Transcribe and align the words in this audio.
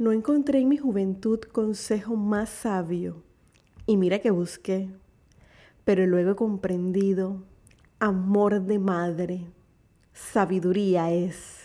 No 0.00 0.12
encontré 0.12 0.60
en 0.60 0.70
mi 0.70 0.78
juventud 0.78 1.40
consejo 1.40 2.16
más 2.16 2.48
sabio, 2.48 3.22
y 3.84 3.98
mira 3.98 4.18
que 4.18 4.30
busqué, 4.30 4.88
pero 5.84 6.06
luego 6.06 6.30
he 6.30 6.36
comprendido, 6.36 7.42
amor 7.98 8.62
de 8.62 8.78
madre, 8.78 9.44
sabiduría 10.14 11.12
es. 11.12 11.58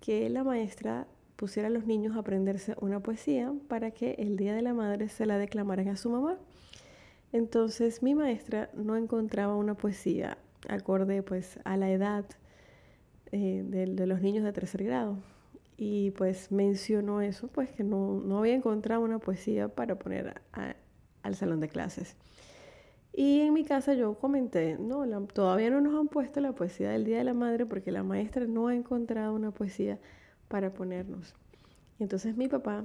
que 0.00 0.28
la 0.28 0.44
maestra 0.44 1.06
pusiera 1.44 1.68
a 1.68 1.70
los 1.70 1.84
niños 1.84 2.16
a 2.16 2.20
aprenderse 2.20 2.74
una 2.80 3.00
poesía 3.00 3.52
para 3.68 3.90
que 3.90 4.12
el 4.12 4.38
Día 4.38 4.54
de 4.54 4.62
la 4.62 4.72
Madre 4.72 5.10
se 5.10 5.26
la 5.26 5.36
declamaran 5.36 5.88
a 5.88 5.96
su 5.98 6.08
mamá. 6.08 6.38
Entonces 7.32 8.02
mi 8.02 8.14
maestra 8.14 8.70
no 8.72 8.96
encontraba 8.96 9.54
una 9.54 9.74
poesía 9.74 10.38
acorde 10.70 11.22
pues 11.22 11.58
a 11.64 11.76
la 11.76 11.90
edad 11.90 12.24
eh, 13.30 13.62
de, 13.62 14.06
los 14.06 14.22
niños 14.22 14.42
de 14.42 14.54
tercer 14.54 14.84
grado. 14.84 15.18
Y 15.76 16.12
pues 16.12 16.50
mencionó 16.50 17.20
eso, 17.20 17.48
pues 17.48 17.68
que 17.72 17.84
no, 17.84 18.38
había 18.38 18.54
encontrado 18.54 19.02
una 19.02 19.18
poesía 19.18 19.68
para 19.68 19.98
poner 19.98 20.40
al 21.22 21.34
salón 21.34 21.60
de 21.60 21.68
clases. 21.68 22.16
Y 23.12 23.40
en 23.40 23.52
mi 23.52 23.64
casa 23.64 23.92
yo 23.92 24.14
comenté, 24.14 24.78
no, 24.78 25.04
todavía 25.26 25.68
no 25.68 25.82
nos 25.82 25.94
han 26.00 26.08
puesto 26.08 26.40
la 26.40 26.52
poesía 26.52 26.88
del 26.88 27.04
Día 27.04 27.18
de 27.18 27.24
la 27.24 27.34
Madre 27.34 27.66
porque 27.66 27.92
la 27.92 28.02
maestra 28.02 28.46
no 28.46 28.68
ha 28.68 28.74
encontrado 28.74 29.34
una 29.34 29.50
poesía 29.50 29.98
para 30.48 30.72
ponernos. 30.72 31.34
Y 31.98 32.02
entonces 32.02 32.36
mi 32.36 32.48
papá 32.48 32.84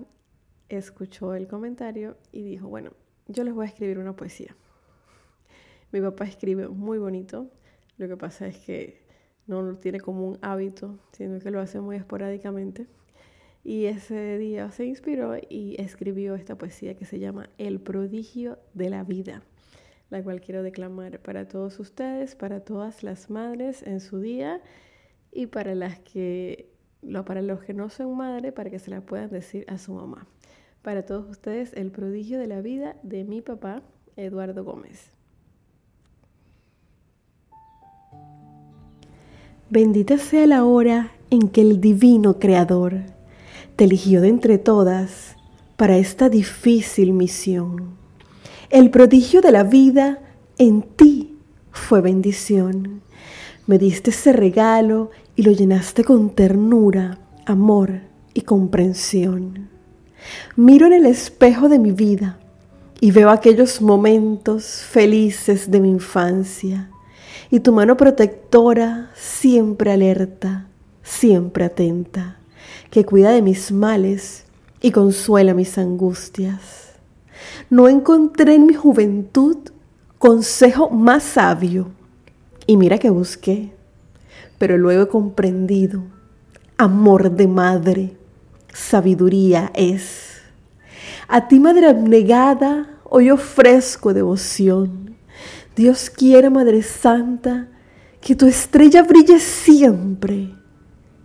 escuchó 0.69 1.33
el 1.33 1.47
comentario 1.47 2.17
y 2.31 2.43
dijo, 2.43 2.67
bueno, 2.67 2.91
yo 3.27 3.43
les 3.43 3.53
voy 3.53 3.65
a 3.65 3.69
escribir 3.69 3.99
una 3.99 4.15
poesía. 4.15 4.55
Mi 5.91 6.01
papá 6.01 6.25
escribe 6.25 6.67
muy 6.67 6.99
bonito, 6.99 7.49
lo 7.97 8.07
que 8.07 8.17
pasa 8.17 8.47
es 8.47 8.57
que 8.57 9.01
no 9.47 9.63
lo 9.63 9.75
tiene 9.77 9.99
como 9.99 10.27
un 10.27 10.37
hábito, 10.41 10.99
sino 11.11 11.39
que 11.39 11.49
lo 11.49 11.59
hace 11.59 11.81
muy 11.81 11.95
esporádicamente. 11.95 12.87
Y 13.63 13.85
ese 13.85 14.37
día 14.37 14.71
se 14.71 14.85
inspiró 14.85 15.35
y 15.37 15.75
escribió 15.81 16.35
esta 16.35 16.57
poesía 16.57 16.95
que 16.95 17.05
se 17.05 17.19
llama 17.19 17.49
El 17.57 17.81
prodigio 17.81 18.59
de 18.73 18.89
la 18.89 19.03
vida, 19.03 19.43
la 20.09 20.23
cual 20.23 20.39
quiero 20.39 20.63
declamar 20.63 21.19
para 21.19 21.47
todos 21.47 21.79
ustedes, 21.79 22.35
para 22.35 22.61
todas 22.61 23.03
las 23.03 23.29
madres 23.29 23.83
en 23.83 23.99
su 23.99 24.19
día 24.19 24.61
y 25.31 25.47
para 25.47 25.75
las 25.75 25.99
que 25.99 26.68
lo, 27.01 27.25
para 27.25 27.41
los 27.41 27.61
que 27.61 27.73
no 27.73 27.89
son 27.89 28.15
madre, 28.17 28.51
para 28.51 28.69
que 28.69 28.79
se 28.79 28.91
la 28.91 29.01
puedan 29.01 29.29
decir 29.29 29.65
a 29.67 29.77
su 29.77 29.93
mamá. 29.93 30.27
Para 30.81 31.05
todos 31.05 31.29
ustedes, 31.29 31.73
el 31.73 31.91
prodigio 31.91 32.39
de 32.39 32.47
la 32.47 32.61
vida 32.61 32.95
de 33.03 33.23
mi 33.23 33.41
papá, 33.41 33.81
Eduardo 34.15 34.63
Gómez. 34.63 35.11
Bendita 39.69 40.17
sea 40.17 40.47
la 40.47 40.63
hora 40.63 41.11
en 41.29 41.49
que 41.49 41.61
el 41.61 41.79
divino 41.79 42.39
Creador 42.39 43.01
te 43.75 43.83
eligió 43.83 44.19
de 44.21 44.29
entre 44.29 44.57
todas 44.57 45.35
para 45.77 45.97
esta 45.97 46.27
difícil 46.27 47.13
misión. 47.13 47.97
El 48.69 48.89
prodigio 48.89 49.41
de 49.41 49.51
la 49.51 49.63
vida 49.63 50.19
en 50.57 50.81
ti 50.81 51.37
fue 51.71 52.01
bendición. 52.01 53.01
Me 53.69 53.77
diste 53.77 54.09
ese 54.09 54.33
regalo 54.33 55.11
y 55.35 55.43
lo 55.43 55.51
llenaste 55.51 56.03
con 56.03 56.31
ternura, 56.31 57.19
amor 57.45 58.01
y 58.33 58.41
comprensión. 58.41 59.69
Miro 60.55 60.87
en 60.87 60.93
el 60.93 61.05
espejo 61.05 61.69
de 61.69 61.77
mi 61.77 61.91
vida 61.91 62.39
y 62.99 63.11
veo 63.11 63.29
aquellos 63.29 63.79
momentos 63.79 64.81
felices 64.89 65.69
de 65.69 65.81
mi 65.81 65.91
infancia 65.91 66.89
y 67.51 67.59
tu 67.59 67.71
mano 67.71 67.95
protectora 67.95 69.11
siempre 69.13 69.91
alerta, 69.91 70.65
siempre 71.03 71.65
atenta, 71.65 72.39
que 72.89 73.05
cuida 73.05 73.29
de 73.29 73.43
mis 73.43 73.71
males 73.71 74.45
y 74.81 74.89
consuela 74.89 75.53
mis 75.53 75.77
angustias. 75.77 76.93
No 77.69 77.87
encontré 77.87 78.55
en 78.55 78.65
mi 78.65 78.73
juventud 78.73 79.57
consejo 80.17 80.89
más 80.89 81.21
sabio 81.21 81.98
y 82.69 82.77
mira 82.77 82.99
que 82.99 83.09
busqué 83.09 83.73
pero 84.59 84.77
luego 84.77 85.03
he 85.03 85.07
comprendido, 85.07 86.03
amor 86.77 87.31
de 87.31 87.47
madre, 87.47 88.17
sabiduría 88.73 89.71
es. 89.73 90.41
A 91.27 91.47
ti, 91.47 91.59
Madre 91.59 91.87
abnegada, 91.87 92.99
hoy 93.05 93.31
ofrezco 93.31 94.13
devoción. 94.13 95.15
Dios 95.75 96.09
quiere, 96.09 96.49
Madre 96.49 96.83
Santa, 96.83 97.69
que 98.19 98.35
tu 98.35 98.45
estrella 98.47 99.01
brille 99.03 99.39
siempre 99.39 100.53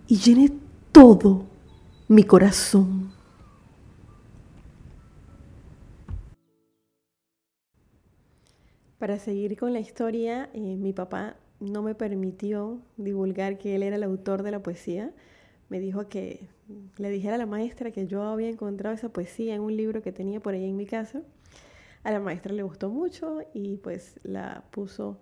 y 0.07 0.15
llene 0.15 0.53
todo 0.93 1.45
mi 2.07 2.23
corazón. 2.23 3.11
Para 8.99 9.19
seguir 9.19 9.57
con 9.57 9.73
la 9.73 9.79
historia, 9.79 10.49
eh, 10.53 10.77
mi 10.77 10.93
papá 10.93 11.35
no 11.59 11.81
me 11.81 11.95
permitió 11.95 12.79
divulgar 12.95 13.57
que 13.57 13.75
él 13.75 13.83
era 13.83 13.97
el 13.97 14.03
autor 14.03 14.41
de 14.41 14.51
la 14.51 14.63
poesía. 14.63 15.11
Me 15.67 15.81
dijo 15.81 16.07
que 16.07 16.47
le 16.97 17.09
dijera 17.09 17.35
a 17.35 17.37
la 17.37 17.45
maestra 17.45 17.91
que 17.91 18.07
yo 18.07 18.23
había 18.23 18.47
encontrado 18.47 18.95
esa 18.95 19.09
poesía 19.09 19.53
en 19.53 19.61
un 19.61 19.75
libro 19.75 20.01
que 20.01 20.13
tenía 20.13 20.39
por 20.39 20.53
ahí 20.53 20.63
en 20.63 20.77
mi 20.77 20.85
casa. 20.85 21.23
A 22.03 22.11
la 22.11 22.21
maestra 22.21 22.53
le 22.53 22.63
gustó 22.63 22.89
mucho 22.89 23.41
y 23.53 23.77
pues 23.77 24.19
la 24.23 24.63
puso 24.71 25.19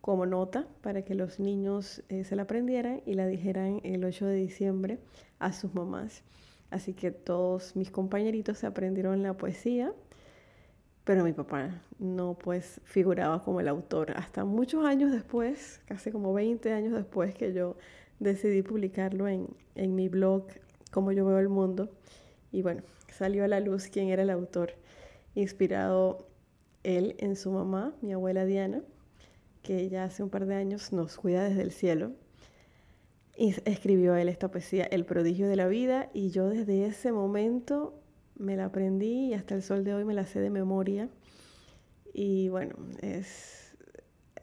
como 0.00 0.26
nota 0.26 0.66
para 0.80 1.02
que 1.02 1.14
los 1.14 1.38
niños 1.38 2.02
eh, 2.08 2.24
se 2.24 2.34
la 2.34 2.42
aprendieran 2.42 3.02
y 3.06 3.14
la 3.14 3.28
dijeran 3.28 3.80
el 3.84 4.04
8 4.04 4.26
de 4.26 4.34
diciembre 4.34 4.98
a 5.38 5.52
sus 5.52 5.72
mamás. 5.72 6.24
Así 6.70 6.94
que 6.94 7.12
todos 7.12 7.76
mis 7.76 7.92
compañeritos 7.92 8.58
se 8.58 8.66
aprendieron 8.66 9.22
la 9.22 9.36
poesía 9.36 9.92
pero 11.04 11.24
mi 11.24 11.32
papá 11.32 11.82
no 11.98 12.34
pues 12.34 12.80
figuraba 12.84 13.42
como 13.42 13.60
el 13.60 13.68
autor. 13.68 14.12
Hasta 14.16 14.44
muchos 14.44 14.84
años 14.84 15.10
después, 15.10 15.80
casi 15.86 16.10
como 16.10 16.32
20 16.32 16.72
años 16.72 16.92
después 16.92 17.34
que 17.34 17.52
yo 17.52 17.76
decidí 18.20 18.62
publicarlo 18.62 19.28
en, 19.28 19.48
en 19.74 19.94
mi 19.94 20.08
blog, 20.08 20.46
Como 20.90 21.12
yo 21.12 21.24
veo 21.24 21.38
el 21.38 21.48
mundo. 21.48 21.90
Y 22.52 22.62
bueno, 22.62 22.82
salió 23.08 23.44
a 23.44 23.48
la 23.48 23.60
luz 23.60 23.88
quién 23.88 24.08
era 24.08 24.22
el 24.22 24.30
autor, 24.30 24.74
inspirado 25.34 26.26
él 26.82 27.14
en 27.18 27.36
su 27.36 27.50
mamá, 27.50 27.94
mi 28.02 28.12
abuela 28.12 28.44
Diana, 28.44 28.82
que 29.62 29.88
ya 29.88 30.04
hace 30.04 30.22
un 30.22 30.30
par 30.30 30.46
de 30.46 30.54
años 30.54 30.92
nos 30.92 31.16
cuida 31.16 31.44
desde 31.44 31.62
el 31.62 31.72
cielo. 31.72 32.12
Y 33.36 33.54
escribió 33.64 34.14
él 34.16 34.28
esta 34.28 34.50
poesía, 34.50 34.84
El 34.84 35.06
prodigio 35.06 35.48
de 35.48 35.56
la 35.56 35.66
vida, 35.66 36.10
y 36.12 36.30
yo 36.30 36.48
desde 36.48 36.84
ese 36.84 37.12
momento 37.12 37.94
me 38.36 38.56
la 38.56 38.66
aprendí 38.66 39.28
y 39.28 39.34
hasta 39.34 39.54
el 39.54 39.62
sol 39.62 39.84
de 39.84 39.94
hoy 39.94 40.04
me 40.04 40.14
la 40.14 40.26
sé 40.26 40.40
de 40.40 40.50
memoria. 40.50 41.08
Y 42.12 42.48
bueno, 42.48 42.74
es 43.00 43.74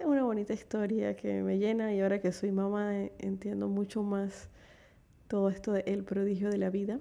una 0.06 0.24
bonita 0.24 0.54
historia 0.54 1.16
que 1.16 1.42
me 1.44 1.60
llena 1.60 1.94
y 1.94 2.02
ahora 2.02 2.20
que 2.20 2.32
soy 2.32 2.52
mamá 2.52 2.98
eh, 2.98 3.12
entiendo 3.20 3.68
mucho 3.68 4.02
más 4.02 4.50
todo 5.28 5.50
esto 5.50 5.74
de 5.74 5.84
El 5.86 6.04
prodigio 6.04 6.50
de 6.50 6.58
la 6.58 6.70
vida. 6.70 7.00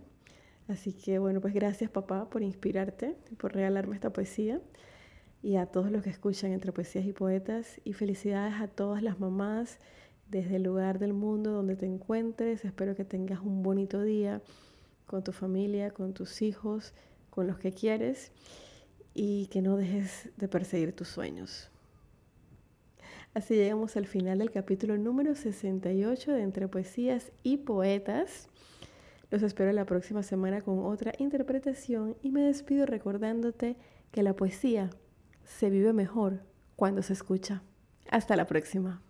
Así 0.68 0.92
que 0.92 1.18
bueno, 1.18 1.40
pues 1.40 1.54
gracias 1.54 1.90
papá 1.90 2.28
por 2.28 2.42
inspirarte, 2.42 3.16
por 3.38 3.54
regalarme 3.54 3.94
esta 3.94 4.12
poesía 4.12 4.60
y 5.42 5.56
a 5.56 5.66
todos 5.66 5.90
los 5.90 6.02
que 6.02 6.10
escuchan 6.10 6.52
entre 6.52 6.72
poesías 6.72 7.06
y 7.06 7.12
poetas 7.12 7.80
y 7.84 7.94
felicidades 7.94 8.60
a 8.60 8.68
todas 8.68 9.02
las 9.02 9.18
mamás 9.18 9.78
desde 10.28 10.56
el 10.56 10.64
lugar 10.64 10.98
del 10.98 11.14
mundo 11.14 11.52
donde 11.52 11.76
te 11.76 11.86
encuentres. 11.86 12.64
Espero 12.64 12.94
que 12.94 13.04
tengas 13.04 13.40
un 13.40 13.62
bonito 13.62 14.02
día 14.02 14.42
con 15.08 15.24
tu 15.24 15.32
familia, 15.32 15.90
con 15.90 16.14
tus 16.14 16.42
hijos, 16.42 16.94
con 17.30 17.48
los 17.48 17.58
que 17.58 17.72
quieres 17.72 18.30
y 19.14 19.46
que 19.46 19.62
no 19.62 19.76
dejes 19.76 20.28
de 20.36 20.46
perseguir 20.46 20.94
tus 20.94 21.08
sueños. 21.08 21.70
Así 23.34 23.54
llegamos 23.54 23.96
al 23.96 24.06
final 24.06 24.38
del 24.38 24.50
capítulo 24.50 24.96
número 24.96 25.34
68 25.34 26.32
de 26.32 26.42
Entre 26.42 26.68
Poesías 26.68 27.32
y 27.42 27.56
Poetas. 27.56 28.48
Los 29.30 29.42
espero 29.42 29.72
la 29.72 29.86
próxima 29.86 30.22
semana 30.22 30.60
con 30.60 30.84
otra 30.84 31.12
interpretación 31.18 32.16
y 32.22 32.30
me 32.30 32.42
despido 32.42 32.86
recordándote 32.86 33.76
que 34.10 34.22
la 34.22 34.34
poesía 34.34 34.90
se 35.44 35.70
vive 35.70 35.92
mejor 35.92 36.40
cuando 36.76 37.02
se 37.02 37.12
escucha. 37.12 37.62
Hasta 38.10 38.36
la 38.36 38.46
próxima. 38.46 39.02